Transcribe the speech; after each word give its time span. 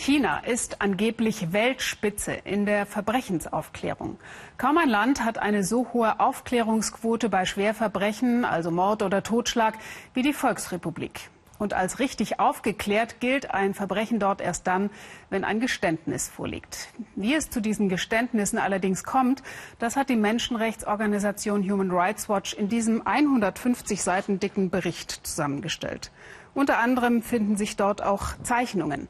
China 0.00 0.38
ist 0.38 0.80
angeblich 0.80 1.52
Weltspitze 1.52 2.32
in 2.32 2.64
der 2.64 2.86
Verbrechensaufklärung. 2.86 4.18
Kaum 4.56 4.78
ein 4.78 4.88
Land 4.88 5.22
hat 5.22 5.36
eine 5.36 5.62
so 5.62 5.88
hohe 5.92 6.20
Aufklärungsquote 6.20 7.28
bei 7.28 7.44
Schwerverbrechen, 7.44 8.46
also 8.46 8.70
Mord 8.70 9.02
oder 9.02 9.22
Totschlag, 9.22 9.74
wie 10.14 10.22
die 10.22 10.32
Volksrepublik. 10.32 11.28
Und 11.58 11.74
als 11.74 11.98
richtig 11.98 12.40
aufgeklärt 12.40 13.20
gilt 13.20 13.50
ein 13.50 13.74
Verbrechen 13.74 14.18
dort 14.18 14.40
erst 14.40 14.66
dann, 14.66 14.88
wenn 15.28 15.44
ein 15.44 15.60
Geständnis 15.60 16.28
vorliegt. 16.28 16.88
Wie 17.14 17.34
es 17.34 17.50
zu 17.50 17.60
diesen 17.60 17.90
Geständnissen 17.90 18.58
allerdings 18.58 19.04
kommt, 19.04 19.42
das 19.78 19.96
hat 19.96 20.08
die 20.08 20.16
Menschenrechtsorganisation 20.16 21.70
Human 21.70 21.90
Rights 21.90 22.30
Watch 22.30 22.54
in 22.54 22.70
diesem 22.70 23.06
150 23.06 24.02
Seiten 24.02 24.40
dicken 24.40 24.70
Bericht 24.70 25.26
zusammengestellt. 25.26 26.10
Unter 26.54 26.78
anderem 26.78 27.20
finden 27.20 27.58
sich 27.58 27.76
dort 27.76 28.02
auch 28.02 28.30
Zeichnungen. 28.42 29.08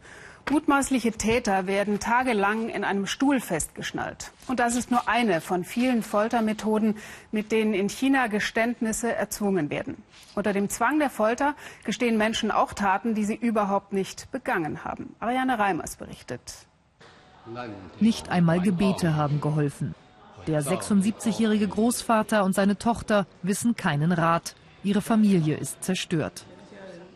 Mutmaßliche 0.51 1.13
Täter 1.13 1.69
werden 1.69 2.01
tagelang 2.01 2.71
in 2.71 2.83
einem 2.83 3.07
Stuhl 3.07 3.39
festgeschnallt. 3.39 4.33
Und 4.49 4.59
das 4.59 4.75
ist 4.75 4.91
nur 4.91 5.09
eine 5.09 5.41
von 5.41 5.63
vielen 5.63 6.03
Foltermethoden, 6.03 6.97
mit 7.31 7.53
denen 7.53 7.73
in 7.73 7.89
China 7.89 8.27
Geständnisse 8.27 9.15
erzwungen 9.15 9.71
werden. 9.71 10.03
Unter 10.35 10.53
dem 10.53 10.69
Zwang 10.69 10.99
der 10.99 11.09
Folter 11.09 11.55
gestehen 11.85 12.19
Menschen 12.19 12.51
auch 12.51 12.73
Taten, 12.73 13.15
die 13.15 13.25
sie 13.25 13.37
überhaupt 13.37 13.93
nicht 13.93 14.33
begangen 14.33 14.85
haben. 14.85 15.15
Ariane 15.21 15.57
Reimers 15.57 15.95
berichtet. 15.95 16.67
Nicht 18.01 18.29
einmal 18.29 18.61
Gebete 18.61 19.15
haben 19.15 19.41
geholfen. 19.41 19.95
Der 20.49 20.65
76-jährige 20.65 21.69
Großvater 21.69 22.43
und 22.43 22.57
seine 22.57 22.77
Tochter 22.77 23.29
wissen 23.43 23.77
keinen 23.77 24.11
Rat. 24.11 24.57
Ihre 24.83 25.01
Familie 25.01 25.57
ist 25.57 25.85
zerstört. 25.85 26.45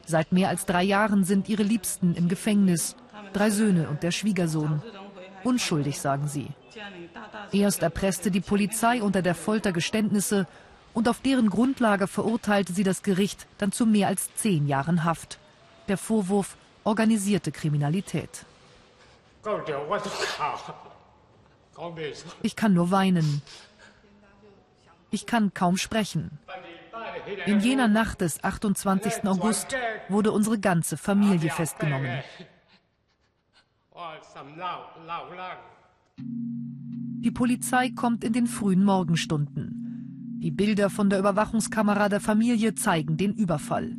Seit 0.07 0.31
mehr 0.31 0.51
als 0.51 0.67
drei 0.67 0.85
Jahren 0.85 1.25
sind 1.25 1.49
ihre 1.49 1.63
Liebsten 1.63 2.15
im 2.15 2.29
Gefängnis 2.29 2.95
drei 3.35 3.51
Söhne 3.51 3.89
und 3.89 4.03
der 4.03 4.11
Schwiegersohn. 4.11 4.83
Unschuldig, 5.43 6.01
sagen 6.01 6.29
sie. 6.29 6.49
Erst 7.53 7.83
erpresste 7.83 8.31
die 8.31 8.41
Polizei 8.41 9.03
unter 9.03 9.23
der 9.23 9.35
Folter 9.35 9.73
Geständnisse 9.73 10.47
und 10.95 11.09
auf 11.09 11.21
deren 11.21 11.51
Grundlage 11.51 12.07
verurteilte 12.07 12.73
sie 12.73 12.85
das 12.85 13.03
Gericht 13.03 13.47
dann 13.59 13.73
zu 13.73 13.85
mehr 13.85 14.09
als 14.09 14.35
zehn 14.37 14.67
Jahren 14.67 15.05
Haft. 15.05 15.39
Der 15.89 15.99
Vorwurf 15.99 16.57
organisierte 16.85 17.53
Kriminalität. 17.53 18.47
Ich 22.43 22.57
kann 22.57 22.73
nur 22.73 22.91
weinen. 22.91 23.43
Ich 25.11 25.27
kann 25.27 25.53
kaum 25.53 25.77
sprechen. 25.77 26.39
In 27.47 27.61
jener 27.61 27.89
Nacht 27.89 28.21
des 28.21 28.43
28. 28.43 29.25
August 29.27 29.77
wurde 30.09 30.33
unsere 30.33 30.59
ganze 30.59 30.97
Familie 30.97 31.51
festgenommen. 31.51 32.23
Die 37.21 37.31
Polizei 37.31 37.91
kommt 37.91 38.25
in 38.25 38.33
den 38.33 38.49
frühen 38.49 38.83
Morgenstunden. 38.83 40.41
Die 40.43 40.51
Bilder 40.51 40.91
von 40.91 41.11
der 41.11 41.21
Überwachungskamera 41.21 42.09
der 42.09 42.21
Familie 42.21 42.75
zeigen 42.75 43.17
den 43.17 43.35
Überfall. 43.35 43.97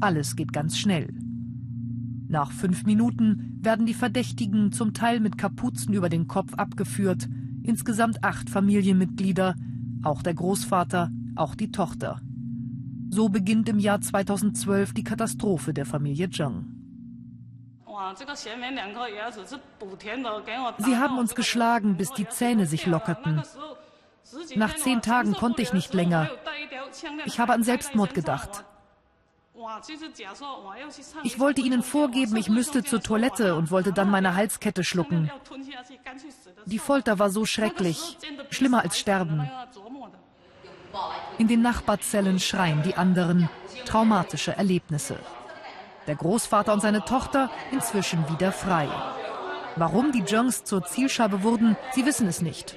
Alles 0.00 0.34
geht 0.36 0.54
ganz 0.54 0.78
schnell. 0.78 1.12
Nach 2.26 2.52
fünf 2.52 2.84
Minuten 2.84 3.58
werden 3.60 3.84
die 3.84 3.92
Verdächtigen 3.92 4.72
zum 4.72 4.94
Teil 4.94 5.20
mit 5.20 5.36
Kapuzen 5.36 5.92
über 5.92 6.08
den 6.08 6.26
Kopf 6.26 6.54
abgeführt. 6.54 7.28
Insgesamt 7.62 8.24
acht 8.24 8.48
Familienmitglieder, 8.48 9.56
auch 10.02 10.22
der 10.22 10.34
Großvater, 10.34 11.10
auch 11.36 11.54
die 11.54 11.70
Tochter. 11.70 12.22
So 13.10 13.28
beginnt 13.28 13.68
im 13.68 13.78
Jahr 13.78 14.00
2012 14.00 14.94
die 14.94 15.04
Katastrophe 15.04 15.74
der 15.74 15.84
Familie 15.84 16.30
Zheng. 16.30 16.73
Sie 20.78 20.96
haben 20.96 21.18
uns 21.18 21.34
geschlagen, 21.34 21.96
bis 21.96 22.10
die 22.10 22.28
Zähne 22.28 22.66
sich 22.66 22.86
lockerten. 22.86 23.42
Nach 24.56 24.74
zehn 24.74 25.02
Tagen 25.02 25.34
konnte 25.34 25.62
ich 25.62 25.72
nicht 25.72 25.94
länger. 25.94 26.30
Ich 27.24 27.38
habe 27.38 27.52
an 27.52 27.62
Selbstmord 27.62 28.14
gedacht. 28.14 28.64
Ich 31.22 31.38
wollte 31.38 31.60
ihnen 31.60 31.82
vorgeben, 31.82 32.36
ich 32.36 32.48
müsste 32.48 32.82
zur 32.82 33.00
Toilette 33.00 33.54
und 33.54 33.70
wollte 33.70 33.92
dann 33.92 34.10
meine 34.10 34.34
Halskette 34.34 34.82
schlucken. 34.82 35.30
Die 36.66 36.78
Folter 36.78 37.18
war 37.18 37.30
so 37.30 37.46
schrecklich, 37.46 38.18
schlimmer 38.50 38.82
als 38.82 38.98
Sterben. 38.98 39.48
In 41.38 41.48
den 41.48 41.62
Nachbarzellen 41.62 42.40
schreien 42.40 42.82
die 42.82 42.96
anderen 42.96 43.48
traumatische 43.84 44.56
Erlebnisse. 44.56 45.18
Der 46.06 46.16
Großvater 46.16 46.72
und 46.72 46.80
seine 46.80 47.04
Tochter 47.04 47.50
inzwischen 47.72 48.28
wieder 48.28 48.52
frei. 48.52 48.88
Warum 49.76 50.12
die 50.12 50.22
Jungs 50.22 50.64
zur 50.64 50.84
Zielscheibe 50.84 51.42
wurden, 51.42 51.76
sie 51.92 52.06
wissen 52.06 52.28
es 52.28 52.40
nicht. 52.40 52.76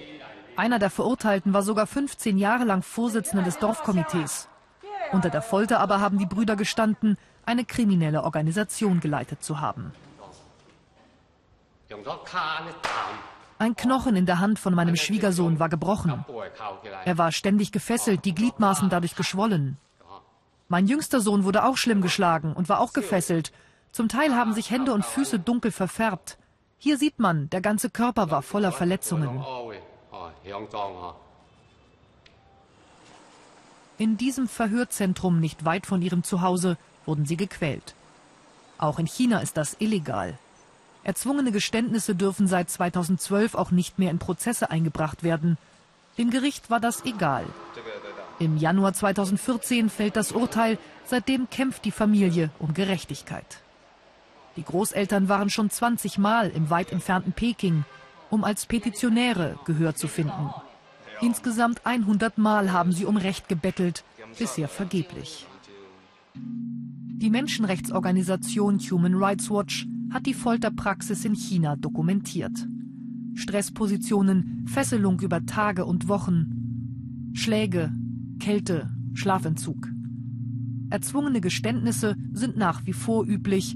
Einer 0.56 0.80
der 0.80 0.90
Verurteilten 0.90 1.54
war 1.54 1.62
sogar 1.62 1.86
15 1.86 2.38
Jahre 2.38 2.64
lang 2.64 2.82
Vorsitzender 2.82 3.44
des 3.44 3.60
Dorfkomitees. 3.60 4.48
Unter 5.12 5.30
der 5.30 5.42
Folter 5.42 5.80
aber 5.80 6.00
haben 6.00 6.18
die 6.18 6.26
Brüder 6.26 6.56
gestanden, 6.56 7.18
eine 7.46 7.64
kriminelle 7.64 8.24
Organisation 8.24 9.00
geleitet 9.00 9.44
zu 9.44 9.62
haben. 9.62 9.92
Ein 13.60 13.76
Knochen 13.76 14.16
in 14.16 14.26
der 14.26 14.40
Hand 14.40 14.60
von 14.60 14.74
meinem 14.74 14.96
Schwiegersohn 14.96 15.60
war 15.60 15.70
gebrochen. 15.70 16.26
Er 17.06 17.18
war 17.18 17.32
ständig 17.32 17.72
gefesselt, 17.72 18.26
die 18.26 18.36
Gliedmaßen 18.36 18.90
dadurch 18.90 19.16
geschwollen. 19.16 19.78
Mein 20.70 20.88
jüngster 20.88 21.22
Sohn 21.22 21.44
wurde 21.44 21.64
auch 21.64 21.78
schlimm 21.78 22.02
geschlagen 22.02 22.54
und 22.54 22.68
war 22.68 22.82
auch 22.82 22.94
gefesselt. 22.94 23.52
Zum 23.92 24.10
Teil 24.10 24.36
haben 24.36 24.54
sich 24.54 24.70
Hände 24.70 24.94
und 24.94 25.06
Füße 25.06 25.40
dunkel 25.40 25.72
verfärbt. 25.72 26.38
Hier 26.78 26.98
sieht 26.98 27.20
man, 27.20 27.50
der 27.50 27.62
ganze 27.62 27.90
Körper 27.90 28.30
war 28.30 28.42
voller 28.42 28.72
Verletzungen. 28.72 29.44
In 33.98 34.18
diesem 34.18 34.48
Verhörzentrum 34.48 35.40
nicht 35.40 35.66
weit 35.66 35.88
von 35.88 36.02
ihrem 36.02 36.24
Zuhause 36.24 36.78
wurden 37.06 37.26
sie 37.26 37.38
gequält. 37.38 37.96
Auch 38.78 39.00
in 39.00 39.08
China 39.08 39.40
ist 39.40 39.58
das 39.58 39.78
illegal. 39.80 40.38
Erzwungene 41.04 41.52
Geständnisse 41.52 42.14
dürfen 42.16 42.48
seit 42.48 42.70
2012 42.70 43.56
auch 43.56 43.72
nicht 43.72 43.98
mehr 43.98 44.12
in 44.12 44.20
Prozesse 44.20 44.70
eingebracht 44.70 45.24
werden. 45.24 45.58
Dem 46.18 46.30
Gericht 46.30 46.70
war 46.70 46.80
das 46.80 47.06
egal. 47.06 47.46
Im 48.40 48.58
Januar 48.58 48.94
2014 48.94 49.90
fällt 49.90 50.16
das 50.16 50.32
Urteil. 50.32 50.78
Seitdem 51.06 51.50
kämpft 51.50 51.86
die 51.86 51.92
Familie 51.92 52.52
um 52.60 52.74
Gerechtigkeit. 52.74 53.62
Die 54.58 54.64
Großeltern 54.64 55.30
waren 55.30 55.50
schon 55.50 55.70
20 55.70 56.18
Mal 56.18 56.50
im 56.50 56.70
weit 56.70 56.92
entfernten 56.92 57.32
Peking, 57.32 57.84
um 58.30 58.44
als 58.44 58.66
Petitionäre 58.66 59.58
Gehör 59.66 59.96
zu 59.96 60.08
finden. 60.08 60.50
Insgesamt 61.22 61.82
100 61.86 62.38
Mal 62.38 62.72
haben 62.72 62.92
sie 62.92 63.06
um 63.06 63.18
Recht 63.18 63.48
gebettelt, 63.48 64.04
bisher 64.38 64.68
vergeblich. 64.68 65.48
Die 66.36 67.30
Menschenrechtsorganisation 67.32 68.80
Human 68.80 69.16
Rights 69.16 69.50
Watch 69.50 69.88
hat 70.12 70.28
die 70.28 70.36
Folterpraxis 70.36 71.26
in 71.26 71.36
China 71.36 71.76
dokumentiert. 71.76 72.68
Stresspositionen, 73.34 74.66
Fesselung 74.68 75.20
über 75.22 75.46
Tage 75.46 75.86
und 75.86 76.08
Wochen, 76.08 77.32
Schläge, 77.34 77.92
Kälte, 78.40 78.90
Schlafentzug. 79.14 79.88
Erzwungene 80.90 81.42
Geständnisse 81.42 82.16
sind 82.32 82.58
nach 82.58 82.86
wie 82.86 82.94
vor 82.94 83.26
üblich, 83.26 83.76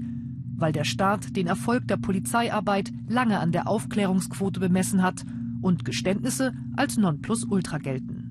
weil 0.56 0.72
der 0.72 0.84
Staat 0.84 1.36
den 1.36 1.46
Erfolg 1.46 1.88
der 1.88 1.96
Polizeiarbeit 1.96 2.92
lange 3.08 3.40
an 3.40 3.52
der 3.52 3.66
Aufklärungsquote 3.68 4.60
bemessen 4.60 5.02
hat 5.02 5.24
und 5.60 5.84
Geständnisse 5.84 6.54
als 6.76 6.96
Nonplusultra 6.96 7.78
gelten. 7.78 8.22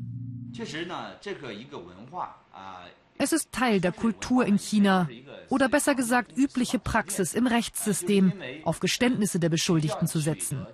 Es 3.18 3.34
ist 3.34 3.52
Teil 3.52 3.80
der 3.80 3.92
Kultur 3.92 4.46
in 4.46 4.58
China 4.58 5.08
oder 5.50 5.70
besser 5.70 5.94
gesagt 5.94 6.36
übliche 6.36 6.80
Praxis 6.80 7.36
im 7.36 7.46
Rechtssystem, 7.46 8.34
auf 8.64 8.80
Geständnisse 8.80 9.40
der 9.40 9.50
Beschuldigten 9.50 10.08
zu 10.08 10.20
setzen. 10.20 10.66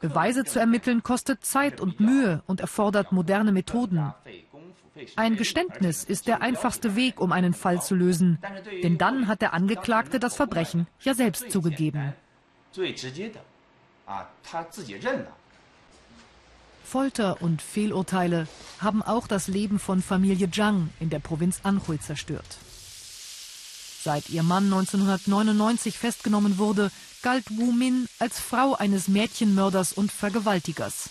Beweise 0.00 0.44
zu 0.44 0.58
ermitteln 0.58 1.02
kostet 1.02 1.44
Zeit 1.44 1.80
und 1.80 2.00
Mühe 2.00 2.42
und 2.46 2.60
erfordert 2.60 3.12
moderne 3.12 3.52
Methoden. 3.52 4.14
Ein 5.16 5.36
Geständnis 5.36 6.04
ist 6.04 6.26
der 6.26 6.42
einfachste 6.42 6.96
Weg, 6.96 7.20
um 7.20 7.32
einen 7.32 7.54
Fall 7.54 7.80
zu 7.80 7.94
lösen, 7.94 8.38
denn 8.82 8.98
dann 8.98 9.26
hat 9.26 9.40
der 9.40 9.54
Angeklagte 9.54 10.20
das 10.20 10.36
Verbrechen 10.36 10.86
ja 11.00 11.14
selbst 11.14 11.50
zugegeben. 11.50 12.12
Folter 16.84 17.40
und 17.40 17.62
Fehlurteile 17.62 18.46
haben 18.80 19.02
auch 19.02 19.26
das 19.26 19.48
Leben 19.48 19.78
von 19.78 20.02
Familie 20.02 20.50
Zhang 20.50 20.90
in 21.00 21.08
der 21.08 21.20
Provinz 21.20 21.60
Anhui 21.62 21.98
zerstört. 21.98 22.58
Seit 24.02 24.28
ihr 24.30 24.42
Mann 24.42 24.64
1999 24.64 25.96
festgenommen 25.96 26.58
wurde, 26.58 26.90
galt 27.22 27.44
Wu 27.56 27.72
Min 27.72 28.08
als 28.18 28.40
Frau 28.40 28.74
eines 28.74 29.08
Mädchenmörders 29.08 29.92
und 29.92 30.12
Vergewaltigers. 30.12 31.08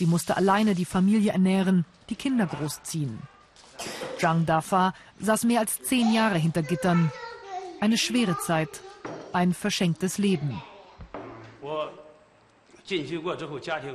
Sie 0.00 0.06
musste 0.06 0.34
alleine 0.34 0.74
die 0.74 0.86
Familie 0.86 1.32
ernähren, 1.32 1.84
die 2.08 2.14
Kinder 2.14 2.46
großziehen. 2.46 3.18
Zhang 4.18 4.46
Dafa 4.46 4.94
saß 5.18 5.44
mehr 5.44 5.60
als 5.60 5.82
zehn 5.82 6.14
Jahre 6.14 6.38
hinter 6.38 6.62
Gittern. 6.62 7.12
Eine 7.82 7.98
schwere 7.98 8.38
Zeit, 8.38 8.80
ein 9.34 9.52
verschenktes 9.52 10.16
Leben. 10.16 10.62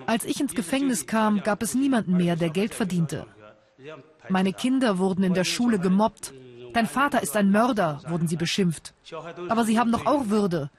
Als 0.06 0.26
ich 0.26 0.40
ins 0.40 0.54
Gefängnis 0.54 1.08
kam, 1.08 1.42
gab 1.42 1.64
es 1.64 1.74
niemanden 1.74 2.16
mehr, 2.16 2.36
der 2.36 2.52
Geld 2.52 2.76
verdiente. 2.76 3.26
Meine 4.30 4.54
Kinder 4.54 5.00
wurden 5.00 5.24
in 5.24 5.34
der 5.34 5.44
Schule 5.44 5.80
gemobbt. 5.80 6.36
Dein 6.74 6.86
Vater 6.86 7.24
ist 7.24 7.36
ein 7.36 7.50
Mörder, 7.50 8.02
wurden 8.10 8.28
sie 8.28 8.38
beschimpft. 8.38 8.94
Aber 9.50 9.64
sie 9.66 9.80
haben 9.80 9.92
doch 9.92 10.06
auch 10.06 10.30
Würde. 10.30 10.70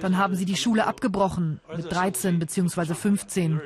Dann 0.00 0.16
haben 0.16 0.36
sie 0.36 0.44
die 0.44 0.56
Schule 0.56 0.86
abgebrochen, 0.86 1.60
mit 1.76 1.90
13 1.90 2.38
bzw. 2.38 2.94
15. 2.94 3.60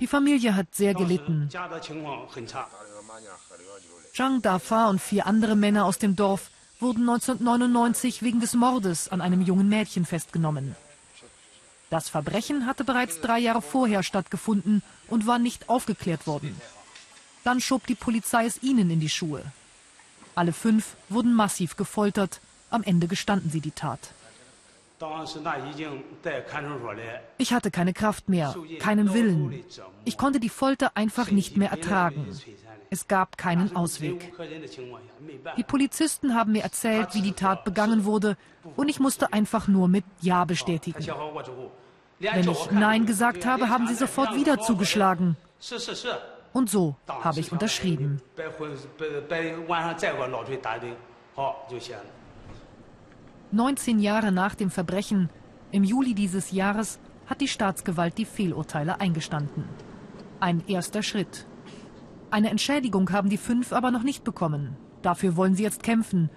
Die 0.00 0.06
Familie 0.06 0.56
hat 0.56 0.74
sehr 0.74 0.94
gelitten. 0.94 1.48
Zhang 4.14 4.42
Dafa 4.42 4.88
und 4.88 5.00
vier 5.00 5.26
andere 5.26 5.56
Männer 5.56 5.84
aus 5.84 5.98
dem 5.98 6.16
Dorf 6.16 6.50
wurden 6.80 7.08
1999 7.08 8.22
wegen 8.22 8.40
des 8.40 8.54
Mordes 8.54 9.08
an 9.08 9.20
einem 9.20 9.42
jungen 9.42 9.68
Mädchen 9.68 10.04
festgenommen. 10.06 10.74
Das 11.90 12.08
Verbrechen 12.08 12.66
hatte 12.66 12.84
bereits 12.84 13.20
drei 13.20 13.38
Jahre 13.38 13.62
vorher 13.62 14.02
stattgefunden 14.02 14.82
und 15.08 15.26
war 15.26 15.38
nicht 15.38 15.68
aufgeklärt 15.68 16.26
worden. 16.26 16.58
Dann 17.44 17.60
schob 17.60 17.86
die 17.86 17.94
Polizei 17.94 18.46
es 18.46 18.62
ihnen 18.62 18.90
in 18.90 19.00
die 19.00 19.08
Schuhe. 19.08 19.42
Alle 20.34 20.52
fünf 20.52 20.96
wurden 21.08 21.34
massiv 21.34 21.76
gefoltert. 21.76 22.40
Am 22.70 22.82
Ende 22.84 23.08
gestanden 23.08 23.50
sie 23.50 23.60
die 23.60 23.72
Tat. 23.72 24.12
Ich 27.38 27.52
hatte 27.52 27.70
keine 27.70 27.92
Kraft 27.92 28.28
mehr, 28.28 28.54
keinen 28.78 29.14
Willen. 29.14 29.64
Ich 30.04 30.18
konnte 30.18 30.40
die 30.40 30.48
Folter 30.48 30.92
einfach 30.94 31.30
nicht 31.30 31.56
mehr 31.56 31.70
ertragen. 31.70 32.28
Es 32.90 33.06
gab 33.08 33.38
keinen 33.38 33.74
Ausweg. 33.76 34.32
Die 35.56 35.62
Polizisten 35.62 36.34
haben 36.34 36.52
mir 36.52 36.62
erzählt, 36.62 37.14
wie 37.14 37.22
die 37.22 37.32
Tat 37.32 37.64
begangen 37.64 38.04
wurde, 38.04 38.36
und 38.76 38.88
ich 38.88 39.00
musste 39.00 39.32
einfach 39.32 39.68
nur 39.68 39.88
mit 39.88 40.04
Ja 40.20 40.44
bestätigen. 40.44 41.06
Wenn 42.18 42.50
ich 42.50 42.70
Nein 42.70 43.06
gesagt 43.06 43.46
habe, 43.46 43.68
haben 43.70 43.86
sie 43.86 43.94
sofort 43.94 44.34
wieder 44.34 44.58
zugeschlagen. 44.58 45.36
Und 46.52 46.68
so 46.68 46.96
habe 47.06 47.40
ich 47.40 47.52
unterschrieben. 47.52 48.20
19 53.52 53.98
Jahre 53.98 54.30
nach 54.30 54.54
dem 54.54 54.70
Verbrechen, 54.70 55.28
im 55.72 55.82
Juli 55.82 56.14
dieses 56.14 56.52
Jahres, 56.52 57.00
hat 57.26 57.40
die 57.40 57.48
Staatsgewalt 57.48 58.16
die 58.18 58.24
Fehlurteile 58.24 59.00
eingestanden. 59.00 59.64
Ein 60.38 60.62
erster 60.68 61.02
Schritt. 61.02 61.46
Eine 62.30 62.50
Entschädigung 62.50 63.10
haben 63.10 63.28
die 63.28 63.36
fünf 63.36 63.72
aber 63.72 63.90
noch 63.90 64.04
nicht 64.04 64.22
bekommen. 64.22 64.76
Dafür 65.02 65.36
wollen 65.36 65.56
sie 65.56 65.64
jetzt 65.64 65.82
kämpfen. 65.82 66.30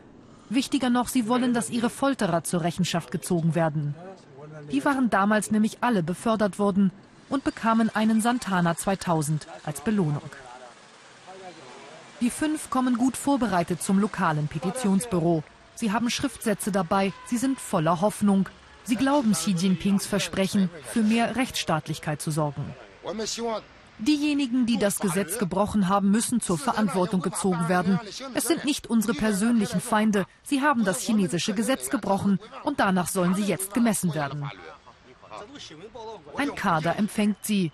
Wichtiger 0.50 0.90
noch, 0.90 1.08
sie 1.08 1.28
wollen, 1.28 1.54
dass 1.54 1.70
ihre 1.70 1.90
Folterer 1.90 2.44
zur 2.44 2.62
Rechenschaft 2.62 3.12
gezogen 3.12 3.54
werden. 3.54 3.96
Die 4.72 4.84
waren 4.84 5.10
damals 5.10 5.52
nämlich 5.52 5.78
alle 5.82 6.02
befördert 6.02 6.58
worden 6.58 6.92
und 7.30 7.44
bekamen 7.44 7.90
einen 7.96 8.22
Santana 8.22 8.76
2000 8.76 9.48
als 9.66 9.82
Belohnung. 9.82 10.22
Die 12.22 12.30
fünf 12.30 12.70
kommen 12.70 12.98
gut 12.98 13.18
vorbereitet 13.18 13.82
zum 13.82 14.00
lokalen 14.00 14.48
Petitionsbüro. 14.48 15.44
Sie 15.84 15.92
haben 15.92 16.10
Schriftsätze 16.10 16.72
dabei, 16.72 17.12
sie 17.26 17.36
sind 17.36 17.60
voller 17.60 18.00
Hoffnung. 18.00 18.48
Sie 18.86 18.96
glauben 18.96 19.34
Xi 19.34 19.52
Jinpings 19.52 20.06
Versprechen, 20.06 20.70
für 20.94 21.02
mehr 21.02 21.36
Rechtsstaatlichkeit 21.36 22.22
zu 22.22 22.32
sorgen. 22.32 22.74
Diejenigen, 24.00 24.66
die 24.66 24.78
das 24.78 25.02
Gesetz 25.02 25.40
gebrochen 25.40 25.90
haben, 25.90 26.10
müssen 26.10 26.40
zur 26.40 26.58
Verantwortung 26.58 27.22
gezogen 27.22 27.68
werden. 27.68 28.00
Es 28.34 28.48
sind 28.48 28.64
nicht 28.64 28.88
unsere 28.88 29.14
persönlichen 29.14 29.82
Feinde. 29.82 30.26
Sie 30.44 30.62
haben 30.62 30.86
das 30.86 31.02
chinesische 31.02 31.54
Gesetz 31.54 31.90
gebrochen 31.90 32.40
und 32.64 32.80
danach 32.80 33.10
sollen 33.10 33.36
sie 33.36 33.44
jetzt 33.44 33.74
gemessen 33.74 34.16
werden. 34.16 34.50
Ein 36.38 36.56
Kader 36.56 36.96
empfängt 36.96 37.40
sie, 37.42 37.74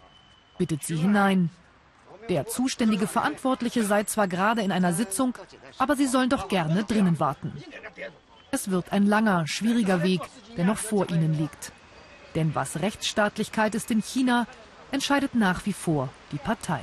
bittet 0.58 0.82
sie 0.82 0.96
hinein. 0.96 1.52
Der 2.30 2.46
zuständige 2.46 3.08
Verantwortliche 3.08 3.84
sei 3.84 4.04
zwar 4.04 4.28
gerade 4.28 4.62
in 4.62 4.72
einer 4.72 4.94
Sitzung, 4.94 5.36
aber 5.80 5.96
sie 5.96 6.06
sollen 6.06 6.30
doch 6.30 6.48
gerne 6.48 6.84
drinnen 6.84 7.20
warten. 7.20 7.52
Es 8.52 8.70
wird 8.70 8.92
ein 8.92 9.06
langer, 9.06 9.48
schwieriger 9.48 10.04
Weg, 10.04 10.22
der 10.56 10.66
noch 10.66 10.78
vor 10.78 11.10
ihnen 11.10 11.34
liegt. 11.34 11.72
Denn 12.36 12.54
was 12.54 12.82
Rechtsstaatlichkeit 12.82 13.74
ist 13.74 13.90
in 13.90 14.02
China, 14.02 14.46
entscheidet 14.92 15.34
nach 15.34 15.66
wie 15.66 15.74
vor 15.74 16.10
die 16.32 16.38
Partei. 16.38 16.82